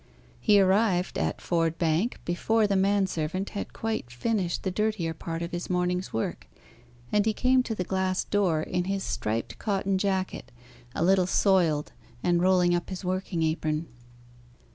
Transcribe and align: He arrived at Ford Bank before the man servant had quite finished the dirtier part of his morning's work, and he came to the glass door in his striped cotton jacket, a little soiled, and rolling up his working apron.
He 0.39 0.59
arrived 0.59 1.19
at 1.19 1.39
Ford 1.41 1.77
Bank 1.77 2.19
before 2.25 2.65
the 2.65 2.75
man 2.75 3.05
servant 3.05 3.51
had 3.51 3.71
quite 3.71 4.09
finished 4.09 4.63
the 4.63 4.71
dirtier 4.71 5.13
part 5.13 5.43
of 5.43 5.51
his 5.51 5.69
morning's 5.69 6.11
work, 6.11 6.47
and 7.11 7.23
he 7.23 7.33
came 7.33 7.61
to 7.61 7.75
the 7.75 7.83
glass 7.83 8.23
door 8.23 8.63
in 8.63 8.85
his 8.85 9.03
striped 9.03 9.59
cotton 9.59 9.99
jacket, 9.99 10.51
a 10.95 11.03
little 11.03 11.27
soiled, 11.27 11.91
and 12.23 12.41
rolling 12.41 12.73
up 12.73 12.89
his 12.89 13.05
working 13.05 13.43
apron. 13.43 13.85